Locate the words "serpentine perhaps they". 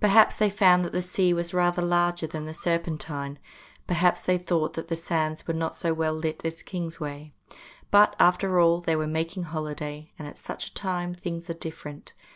2.54-4.38